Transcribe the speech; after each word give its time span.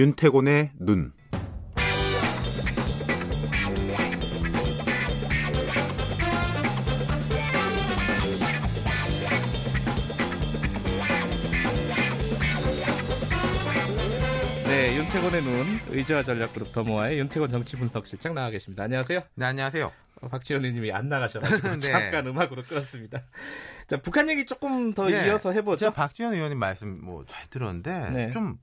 윤태곤의 0.00 0.70
눈. 0.78 1.12
네, 14.66 14.96
윤태곤의 14.96 15.42
눈 15.42 15.80
의지와 15.90 16.22
전략그룹 16.22 16.72
더모아의 16.72 17.18
윤태곤 17.18 17.50
정치분석실장 17.50 18.34
나와 18.34 18.50
계십니다. 18.50 18.84
안녕하세요. 18.84 19.20
네, 19.34 19.44
안녕하세요. 19.44 19.92
어, 20.22 20.28
박지원 20.28 20.62
의원님이 20.64 20.92
안 20.92 21.08
나가셔가지고 21.08 21.68
네. 21.80 21.80
잠깐 21.80 22.26
음악으로 22.26 22.62
끊었습니다. 22.62 23.22
자, 23.88 23.96
북한 24.00 24.28
얘기 24.30 24.46
조금 24.46 24.92
더 24.92 25.10
예, 25.10 25.26
이어서 25.26 25.52
해보죠. 25.52 25.78
제가 25.80 25.92
박지원 25.92 26.34
의원님 26.34 26.58
말씀 26.58 27.04
뭐 27.04 27.24
잘 27.26 27.46
들었는데 27.50 28.10
네. 28.10 28.30
좀 28.30 28.56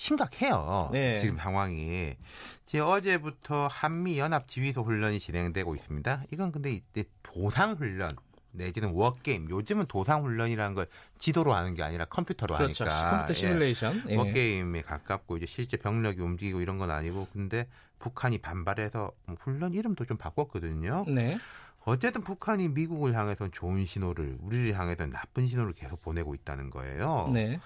심각해요. 0.00 0.88
네. 0.92 1.14
지금 1.16 1.36
상황이. 1.36 2.16
제 2.64 2.80
어제부터 2.80 3.66
한미 3.66 4.18
연합 4.18 4.48
지휘소 4.48 4.82
훈련이 4.82 5.20
진행되고 5.20 5.74
있습니다. 5.74 6.22
이건 6.32 6.52
근데 6.52 6.72
이때 6.72 7.04
도상 7.22 7.74
훈련 7.74 8.10
내지는 8.52 8.92
워게임. 8.92 9.50
요즘은 9.50 9.86
도상 9.88 10.24
훈련이라는 10.24 10.74
걸 10.74 10.86
지도로 11.18 11.52
하는 11.52 11.74
게 11.74 11.82
아니라 11.82 12.06
컴퓨터로 12.06 12.56
그렇죠. 12.56 12.84
하니까. 12.84 13.10
컴퓨터 13.10 13.34
시뮬레이션. 13.34 14.04
예. 14.08 14.12
예. 14.12 14.16
워게임에 14.16 14.80
가깝고 14.80 15.36
이제 15.36 15.44
실제 15.44 15.76
병력이 15.76 16.22
움직이고 16.22 16.62
이런 16.62 16.78
건 16.78 16.90
아니고 16.90 17.28
근데 17.34 17.68
북한이 17.98 18.38
반발해서 18.38 19.12
훈련 19.40 19.74
이름도 19.74 20.06
좀 20.06 20.16
바꿨거든요. 20.16 21.04
네. 21.08 21.36
어쨌든 21.84 22.22
북한이 22.22 22.68
미국을 22.68 23.14
향해서는 23.14 23.52
좋은 23.52 23.86
신호를 23.86 24.36
우리를 24.40 24.78
향해서는 24.78 25.12
나쁜 25.12 25.46
신호를 25.48 25.72
계속 25.72 26.00
보내고 26.02 26.34
있다는 26.34 26.70
거예요. 26.70 27.30
네. 27.32 27.58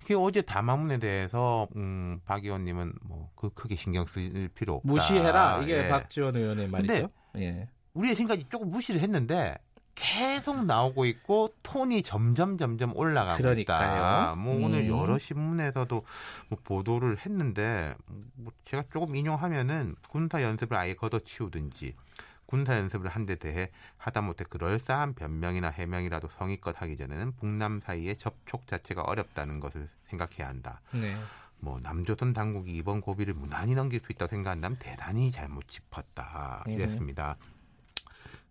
그게 0.00 0.14
어제 0.14 0.40
담화문에 0.42 0.98
대해서 0.98 1.66
음, 1.76 2.20
박 2.24 2.44
의원님은 2.44 2.92
뭐 3.02 3.30
그 3.36 3.50
크게 3.50 3.76
신경 3.76 4.06
쓸 4.06 4.48
필요 4.54 4.74
없다. 4.76 4.88
무시해라. 4.90 5.62
이게 5.62 5.84
예. 5.84 5.88
박지원 5.88 6.36
의원의 6.36 6.68
말이죠. 6.68 7.10
예. 7.38 7.68
우리의 7.94 8.14
생각이 8.14 8.46
조금 8.48 8.70
무시를 8.70 9.00
했는데 9.00 9.56
계속 9.94 10.64
나오고 10.64 11.06
있고 11.06 11.54
톤이 11.62 12.02
점점 12.02 12.58
점점 12.58 12.94
올라가고 12.96 13.38
그러니까요. 13.38 13.96
있다. 13.96 14.34
뭐 14.36 14.54
오늘 14.64 14.80
음. 14.80 14.88
여러 14.88 15.18
신문에서도 15.18 16.04
뭐 16.48 16.58
보도를 16.64 17.18
했는데 17.18 17.94
뭐 18.34 18.52
제가 18.64 18.84
조금 18.92 19.16
인용하면은 19.16 19.96
군사 20.08 20.42
연습을 20.42 20.76
아예 20.76 20.94
걷어치우든지 20.94 21.94
군사 22.46 22.76
연습을 22.78 23.08
한 23.10 23.26
데 23.26 23.34
대해 23.36 23.70
하다못해 23.98 24.44
그럴싸한 24.44 25.14
변명이나 25.14 25.68
해명이라도 25.68 26.28
성의껏 26.28 26.80
하기 26.80 26.96
전에는 26.96 27.32
북남 27.36 27.80
사이의 27.80 28.16
접촉 28.18 28.66
자체가 28.68 29.02
어렵다는 29.02 29.58
것을 29.58 29.88
생각해야 30.08 30.48
한다. 30.48 30.80
네. 30.92 31.16
뭐 31.58 31.80
남조선 31.82 32.32
당국이 32.32 32.76
이번 32.76 33.00
고비를 33.00 33.34
무난히 33.34 33.74
넘길 33.74 33.98
수 34.00 34.12
있다고 34.12 34.28
생각한다면 34.28 34.78
대단히 34.78 35.30
잘못 35.32 35.66
짚었다 35.66 36.62
음. 36.68 36.72
이랬습니다. 36.72 37.36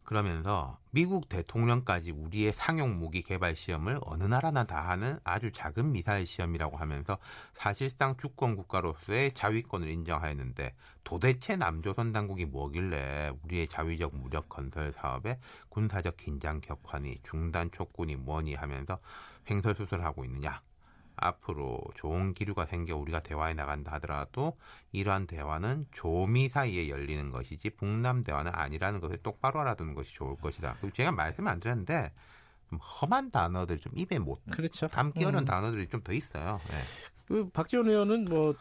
그러면서 0.06 0.78
미국 0.92 1.28
대통령까지 1.28 2.12
우리의 2.12 2.54
상용 2.54 2.98
무기 3.00 3.24
개발 3.24 3.56
시험을 3.56 4.00
어느 4.04 4.24
나라나 4.24 4.64
다 4.64 4.90
하는 4.90 5.20
아주 5.24 5.52
작은 5.52 5.92
미사일 5.92 6.28
시험이라고 6.28 6.78
하면서 6.78 7.18
사실상 7.54 8.16
주권 8.16 8.56
국가로서의 8.56 9.34
자위권을 9.34 9.90
인정하였는데 9.90 10.76
도대체 11.04 11.56
남조선 11.56 12.14
당국이 12.14 12.46
뭐길래 12.46 13.32
우리의 13.44 13.68
자위적 13.68 14.16
무력 14.16 14.48
건설 14.48 14.94
사업에 14.94 15.40
군사적 15.70 16.18
긴장 16.18 16.62
격화니 16.62 17.20
중단 17.24 17.72
촉구니 17.72 18.16
뭐니 18.16 18.54
하면서 18.54 19.00
횡설수설하고 19.50 20.24
있느냐? 20.26 20.62
앞으로 21.18 21.82
좋은 21.96 22.34
기류가 22.34 22.66
생겨 22.66 22.96
우리가 22.98 23.22
대화에 23.22 23.54
나간다 23.54 23.94
하더라도 23.94 24.58
이러한 24.92 25.28
대화는 25.28 25.88
조미 25.92 26.50
사이에 26.50 26.90
열리는 26.90 27.32
것이지 27.32 27.72
북남 27.72 28.24
대화는 28.24 28.52
아니라는 28.54 29.00
것을 29.00 29.18
똑바로 29.18 29.60
알아두는 29.62 29.94
것이 29.94 30.14
좋을 30.14 30.36
것이다. 30.38 30.78
그리고 30.82 30.94
제가 30.96 31.12
말씀 31.12 31.48
안 31.48 31.60
드렸는데 31.60 32.12
좀 32.70 32.80
험한 32.80 33.32
단어들 33.32 33.80
좀 33.80 33.92
입에 33.96 34.20
못 34.20 34.42
그렇죠. 34.52 34.88
담기 34.88 35.24
어려운 35.24 35.44
음. 35.44 35.46
단어들이 35.46 35.88
좀 35.88 36.02
더 36.04 36.14
있어요. 36.14 36.60
네. 36.70 36.76
그 37.28 37.50
박지원 37.50 37.88
의원은 37.90 38.26
뭐 38.26 38.56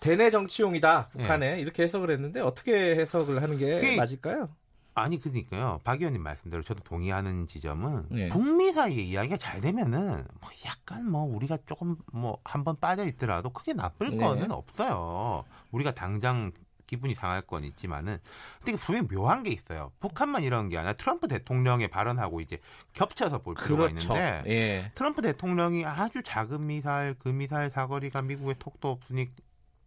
대내 0.00 0.30
정치용이다 0.30 1.10
예. 1.14 1.18
북한에 1.18 1.60
이렇게 1.60 1.82
해석을 1.82 2.10
했는데 2.10 2.40
어떻게 2.40 2.96
해석을 2.96 3.42
하는 3.42 3.58
게 3.58 3.96
맞을까요? 3.96 4.48
아니 4.94 5.18
그러니까요. 5.20 5.80
박 5.84 6.00
의원님 6.00 6.22
말씀대로 6.22 6.62
저도 6.62 6.82
동의하는 6.82 7.46
지점은 7.46 8.06
예. 8.12 8.28
북미 8.28 8.72
사이의 8.72 9.08
이야기가 9.08 9.36
잘 9.36 9.60
되면은 9.60 10.24
뭐 10.40 10.50
약간 10.66 11.08
뭐 11.08 11.22
우리가 11.24 11.58
조금 11.66 11.96
뭐 12.12 12.38
한번 12.44 12.78
빠져 12.78 13.04
있더라도 13.06 13.50
크게 13.50 13.72
나쁠 13.72 14.10
네. 14.10 14.16
거는 14.16 14.50
없어요. 14.50 15.44
우리가 15.70 15.94
당장 15.94 16.52
기분이 16.86 17.14
상할 17.14 17.42
건 17.42 17.62
있지만은 17.62 18.18
근데 18.58 18.72
이게 18.72 18.76
분명히 18.76 19.06
묘한 19.06 19.44
게 19.44 19.50
있어요. 19.50 19.92
북한만 20.00 20.42
이런 20.42 20.68
게 20.68 20.76
아니라 20.76 20.94
트럼프 20.94 21.28
대통령의 21.28 21.86
발언하고 21.86 22.40
이제 22.40 22.58
겹쳐서 22.94 23.38
볼 23.38 23.54
필요가 23.54 23.86
그렇죠. 23.86 24.12
있는데 24.12 24.42
예. 24.46 24.92
트럼프 24.96 25.22
대통령이 25.22 25.84
아주 25.84 26.20
작은 26.24 26.66
미사일 26.66 27.14
그 27.20 27.28
미사일 27.28 27.70
사거리가 27.70 28.22
미국에 28.22 28.54
톡도 28.58 28.88
없으니 28.88 29.30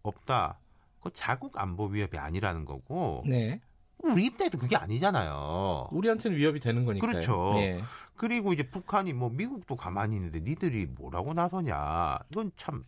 없다. 0.02 0.58
그 1.02 1.12
자국 1.12 1.60
안보 1.60 1.88
위협이 1.88 2.18
아니라는 2.18 2.64
거고 2.64 3.24
네. 3.28 3.60
우리 4.04 4.26
입장에서 4.26 4.58
그게 4.58 4.76
아니잖아요. 4.76 5.88
우리한테는 5.92 6.38
위협이 6.38 6.60
되는 6.60 6.86
거니까요. 6.86 7.10
그렇죠. 7.10 7.54
예. 7.58 7.82
그리고 8.16 8.54
이제 8.54 8.64
북한이 8.64 9.14
뭐 9.14 9.30
미국도 9.30 9.76
가만히 9.76 10.18
있는데 10.18 10.40
니들이 10.42 10.86
뭐라고 10.88 11.34
나서냐. 11.34 12.20
이건 12.32 12.52
참 12.58 12.84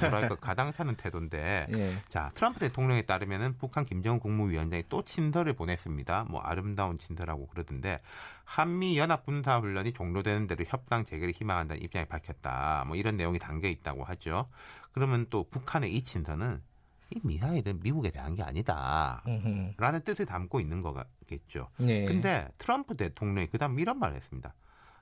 뭐랄까 0.00 0.36
가당찮은 0.40 0.96
태도인데. 0.96 1.66
예. 1.70 1.96
자 2.08 2.30
트럼프 2.34 2.60
대통령에 2.60 3.02
따르면은 3.02 3.58
북한 3.58 3.84
김정은 3.84 4.20
국무위원장이 4.20 4.84
또 4.88 5.02
친서를 5.02 5.52
보냈습니다. 5.52 6.24
뭐 6.30 6.40
아름다운 6.40 6.98
친서라고 6.98 7.46
그러던데 7.48 8.00
한미 8.44 8.98
연합 8.98 9.26
군사 9.26 9.58
훈련이 9.58 9.92
종료되는 9.92 10.46
대로 10.46 10.64
협상 10.66 11.04
재개를 11.04 11.32
희망한다는 11.34 11.82
입장을 11.82 12.06
밝혔다. 12.06 12.84
뭐 12.86 12.96
이런 12.96 13.16
내용이 13.16 13.38
담겨 13.38 13.68
있다고 13.68 14.04
하죠. 14.04 14.48
그러면 14.92 15.26
또 15.28 15.44
북한의 15.50 15.94
이 15.94 16.02
친서는 16.02 16.62
이 17.10 17.20
미사일은 17.24 17.80
미국에 17.82 18.10
대한 18.10 18.36
게 18.36 18.42
아니다. 18.42 19.22
음흠. 19.26 19.74
라는 19.78 20.00
뜻을 20.02 20.26
담고 20.26 20.60
있는 20.60 20.82
거겠죠. 20.82 21.68
예. 21.80 22.04
근데 22.04 22.48
트럼프 22.58 22.96
대통령이 22.96 23.46
그다음 23.48 23.78
이런 23.78 23.98
말을 23.98 24.16
했습니다. 24.16 24.54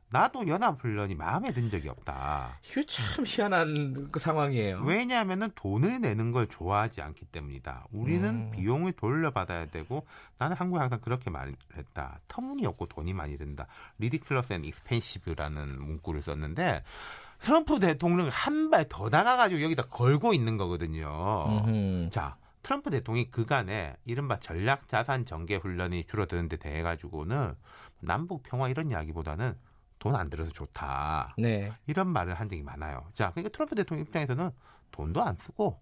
나도 0.09 0.47
연합훈련이 0.47 1.17
마음에 1.17 1.53
든 1.53 1.69
적이 1.69 1.89
없다. 1.89 2.59
이거 2.63 2.83
참 2.85 3.25
희한한 3.27 4.11
그 4.13 4.21
상황이에요. 4.21 4.83
왜냐하면은 4.85 5.51
돈을 5.57 6.01
내는 6.01 6.31
걸 6.31 6.47
좋아하지 6.47 7.03
않기 7.03 7.27
때문이다. 7.27 7.87
우리는 7.91 8.29
음. 8.29 8.51
비용을 8.53 8.93
돌려받아야 8.93 9.67
되고 9.67 10.07
나는 10.39 10.57
한국에 10.57 10.81
항상 10.81 11.01
그렇게 11.01 11.29
말했다. 11.31 12.21
터무니없고 12.29 12.87
돈이 12.87 13.15
많이 13.15 13.37
든다. 13.37 13.67
ridiculous 13.99 14.53
and 14.53 14.65
expensive라는 14.65 15.83
문구를 15.83 16.23
썼는데 16.23 16.85
트럼프 17.41 17.81
대통령이 17.81 18.31
한발 18.33 18.89
더 18.89 19.09
나가가지고 19.09 19.61
여기다 19.63 19.87
걸고 19.87 20.33
있는 20.35 20.57
거거든요. 20.57 21.65
음흠. 21.67 22.11
자, 22.11 22.37
트럼프 22.63 22.91
대통령이 22.91 23.31
그간에 23.31 23.97
이른바 24.05 24.39
전략 24.39 24.89
자산 24.89 25.25
전개 25.25 25.57
훈련이 25.57 26.05
줄어드는 26.05 26.49
데 26.49 26.57
대해 26.57 26.83
가지고는 26.83 27.55
남북 28.01 28.43
평화 28.45 28.69
이런 28.69 28.91
이야기보다는 28.91 29.57
돈 30.07 30.17
안 30.17 30.31
들어서 30.31 30.51
좋다. 30.53 31.35
네. 31.39 31.73
이런 31.87 32.09
말을 32.09 32.35
한 32.35 32.49
적이 32.49 32.63
많아요. 32.63 33.11
자, 33.15 33.31
그러니까 33.33 33.51
트럼프 33.53 33.75
대통령 33.75 34.07
입장에서는 34.07 34.51
돈도 34.93 35.23
안 35.23 35.37
쓰고 35.37 35.81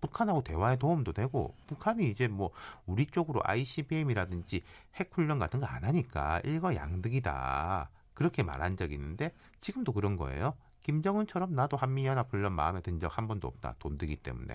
북한하고 0.00 0.42
대화에 0.42 0.76
도움도 0.76 1.12
되고 1.12 1.54
북한이 1.68 2.08
이제 2.10 2.28
뭐 2.28 2.50
우리 2.86 3.06
쪽으로 3.06 3.40
ICBM이라든지 3.44 4.62
핵 4.96 5.10
훈련 5.12 5.38
같은 5.38 5.60
거 5.60 5.66
안 5.66 5.84
하니까 5.84 6.40
일거양득이다. 6.44 7.90
그렇게 8.14 8.42
말한 8.42 8.76
적이 8.76 8.94
있는데 8.94 9.32
지금도 9.60 9.92
그런 9.92 10.16
거예요. 10.16 10.54
김정은처럼 10.82 11.54
나도 11.54 11.76
한미연합 11.76 12.28
훈련 12.32 12.52
마음에 12.52 12.80
든 12.80 12.98
적 12.98 13.08
한 13.16 13.26
번도 13.28 13.48
없다. 13.48 13.74
돈 13.78 13.98
들기 13.98 14.16
때문에. 14.16 14.54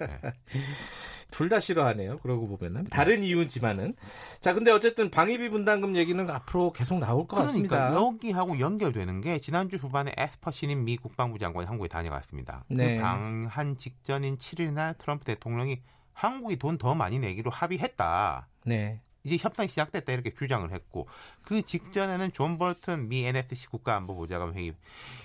네. 0.00 0.20
둘다 1.30 1.60
싫어하네요. 1.60 2.18
그러고 2.18 2.48
보면은 2.48 2.84
다른 2.84 3.22
이유지만은 3.22 3.94
자 4.40 4.52
근데 4.52 4.70
어쨌든 4.72 5.10
방위비 5.10 5.48
분담금 5.50 5.96
얘기는 5.96 6.28
앞으로 6.28 6.72
계속 6.72 6.98
나올 6.98 7.26
것 7.28 7.36
그러니까 7.36 7.46
같습니다. 7.46 7.94
여기하고 7.94 8.58
연결되는 8.58 9.20
게 9.20 9.38
지난주 9.40 9.76
후반에 9.76 10.12
에스퍼 10.16 10.50
신임 10.50 10.84
미 10.84 10.96
국방부 10.96 11.38
장관이 11.38 11.66
한국에 11.66 11.88
다녀갔습니다. 11.88 12.64
네. 12.68 12.96
그 12.96 13.02
방한 13.02 13.76
직전인 13.76 14.38
7일 14.38 14.72
날 14.72 14.94
트럼프 14.98 15.24
대통령이 15.24 15.80
한국이 16.12 16.56
돈 16.56 16.76
더 16.78 16.94
많이 16.94 17.18
내기로 17.18 17.50
합의했다. 17.50 18.48
네. 18.66 19.00
이제 19.24 19.36
협상이 19.38 19.68
시작됐다 19.68 20.12
이렇게 20.12 20.32
주장을 20.32 20.70
했고 20.72 21.08
그 21.42 21.62
직전에는 21.62 22.32
존 22.32 22.58
볼튼 22.58 23.08
미 23.08 23.24
NSC 23.24 23.68
국가안보보좌관 23.68 24.54
회의 24.54 24.74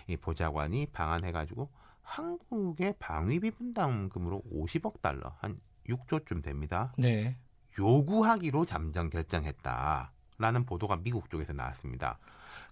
이 0.07 0.17
보좌관이 0.17 0.87
방한해가지고 0.87 1.69
한국의 2.01 2.95
방위비 2.99 3.51
분담금으로 3.51 4.43
50억 4.53 5.01
달러 5.01 5.35
한 5.39 5.59
6조쯤 5.89 6.43
됩니다. 6.43 6.93
네. 6.97 7.37
요구하기로 7.77 8.65
잠정 8.65 9.09
결정했다라는 9.09 10.65
보도가 10.65 10.97
미국 10.97 11.29
쪽에서 11.29 11.53
나왔습니다. 11.53 12.19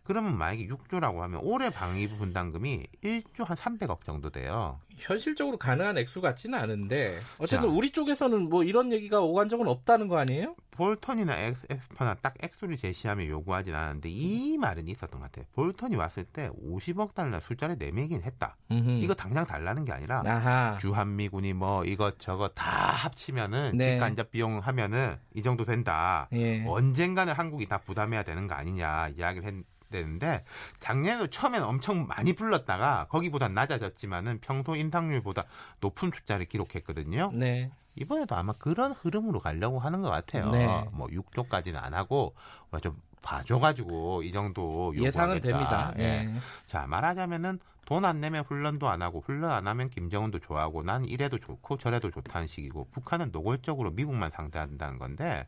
그러면 0.03 0.38
만약에 0.38 0.68
6조라고 0.68 1.19
하면 1.19 1.39
올해 1.44 1.69
방위비 1.69 2.17
분담금이 2.18 2.85
1조 3.03 3.45
한 3.45 3.56
300억 3.57 4.03
정도 4.06 4.30
돼요. 4.30 4.80
현실적으로 4.95 5.57
가능한 5.57 5.97
액수 5.97 6.21
같지는 6.21 6.59
않은데 6.59 7.18
어쨌든 7.39 7.69
자. 7.69 7.74
우리 7.75 7.91
쪽에서는 7.91 8.50
뭐 8.50 8.63
이런 8.63 8.91
얘기가 8.91 9.21
오간 9.21 9.50
적은 9.50 9.68
없다는 9.68 10.07
거 10.07 10.18
아니에요? 10.18 10.56
볼턴이나 10.71 11.38
에스- 11.39 11.65
에스퍼나 11.69 12.15
딱 12.15 12.33
액수를 12.41 12.77
제시하면 12.77 13.27
요구하진 13.27 13.74
않았는데 13.75 14.09
이 14.09 14.57
말은 14.57 14.88
있었던 14.88 15.19
것 15.19 15.31
같아요. 15.31 15.45
볼턴이 15.53 15.95
왔을 15.95 16.24
때 16.24 16.50
50억 16.50 17.13
달러 17.13 17.39
숫자를 17.39 17.75
내밀긴 17.77 18.21
했다. 18.24 18.56
음흠. 18.71 18.89
이거 19.03 19.13
당장 19.13 19.45
달라는 19.45 19.86
게 19.86 19.91
아니라 19.94 20.21
아하. 20.25 20.77
주한미군이 20.79 21.53
뭐 21.53 21.83
이것저것 21.86 22.50
다 22.56 22.65
합치면은 22.91 23.77
네. 23.77 23.91
직간접 23.94 24.31
비용 24.31 24.59
하면은 24.59 25.18
이 25.36 25.41
정도 25.44 25.63
된다. 25.63 26.27
예. 26.33 26.63
언젠가는 26.68 27.33
한국이 27.33 27.68
다 27.68 27.77
부담해야 27.79 28.24
되는 28.24 28.47
거 28.47 28.56
아니냐 28.56 29.09
이야기를 29.15 29.47
했 29.47 29.53
는데 30.01 30.43
작년에도 30.79 31.27
처음에는 31.27 31.65
엄청 31.67 32.07
많이 32.07 32.33
불렀다가 32.33 33.05
거기보다 33.09 33.47
낮아졌지만은 33.49 34.39
평소 34.41 34.75
인상률보다 34.75 35.45
높은 35.79 36.11
숫자를 36.13 36.45
기록했거든요. 36.45 37.31
네. 37.33 37.69
이번에도 37.95 38.35
아마 38.35 38.53
그런 38.53 38.91
흐름으로 38.93 39.39
가려고 39.39 39.79
하는 39.79 40.01
것 40.01 40.09
같아요. 40.09 40.49
네. 40.51 40.65
뭐 40.91 41.07
6조까지는 41.07 41.75
안 41.75 41.93
하고 41.93 42.33
뭐좀 42.71 42.97
봐줘가지고 43.21 44.23
이 44.23 44.31
정도 44.31 44.93
예상은 44.97 45.37
요구하겠다. 45.37 45.57
됩니다. 45.57 45.93
예. 45.99 46.03
예. 46.03 46.33
자 46.65 46.87
말하자면은 46.87 47.59
돈 47.85 48.05
안 48.05 48.21
내면 48.21 48.43
훈련도 48.45 48.87
안 48.89 49.01
하고 49.01 49.21
훈련 49.25 49.51
안 49.51 49.67
하면 49.67 49.89
김정은도 49.89 50.39
좋아하고 50.39 50.83
난 50.83 51.05
이래도 51.05 51.37
좋고 51.37 51.77
저래도 51.77 52.09
좋다는 52.11 52.47
식이고 52.47 52.87
북한은 52.91 53.29
노골적으로 53.31 53.91
미국만 53.91 54.31
상대한다는 54.31 54.97
건데 54.97 55.45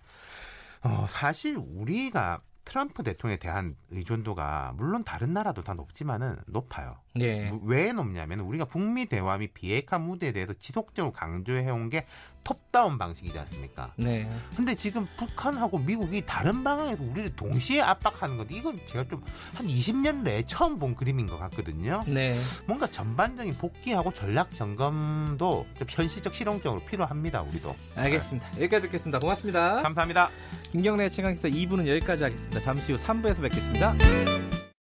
어, 0.84 1.06
사실 1.10 1.58
우리가 1.58 2.42
트럼프 2.66 3.04
대통령에 3.04 3.38
대한 3.38 3.76
의존도가 3.90 4.74
물론 4.76 5.04
다른 5.04 5.34
나라도 5.34 5.64
다 5.64 5.74
높지만은 5.76 6.36
높아요. 6.48 7.00
예. 7.20 7.50
무- 7.50 7.62
왜 7.64 7.92
높냐면 7.94 8.42
우리가 8.42 8.66
북미 8.66 9.06
대화 9.06 9.38
및 9.38 9.54
비핵화 9.54 9.98
무대에 9.98 10.32
대해서 10.34 10.54
지속적으로 10.54 11.12
강조해온 11.14 11.90
게 11.90 12.06
톱다운 12.44 12.98
방식이지 13.00 13.40
않습니까? 13.40 13.92
네. 13.96 14.30
근데 14.56 14.76
지금 14.76 15.08
북한하고 15.18 15.80
미국이 15.80 16.24
다른 16.26 16.64
방향에서 16.64 17.02
우리를 17.04 17.36
동시에 17.36 17.82
압박하는 17.82 18.38
건데 18.38 18.56
이건 18.56 18.80
제가 18.88 19.06
좀 19.10 19.24
한 19.56 19.66
20년 19.68 20.22
내에 20.24 20.44
처음 20.46 20.78
본 20.78 20.94
그림인 20.96 21.26
것 21.28 21.38
같거든요. 21.40 22.04
네. 22.06 22.34
뭔가 22.68 22.86
전반적인 22.88 23.56
복귀하고 23.56 24.14
전략 24.14 24.52
점검도 24.52 25.66
좀 25.78 25.88
현실적 25.90 26.36
실용적으로 26.36 26.84
필요합니다. 26.86 27.42
우리도. 27.42 27.74
알겠습니다. 27.96 28.48
여기까지 28.58 28.84
듣겠습니다. 28.88 29.20
고맙습니다. 29.20 29.82
감사합니다. 29.82 30.30
김경래 30.72 31.10
최강기사 31.10 31.48
2부는 31.50 31.88
여기까지 31.88 32.24
하겠습니다. 32.24 32.60
잠시 32.62 32.92
후 32.92 32.98
3부에서 33.00 33.42
뵙겠습니다. 33.42 34.45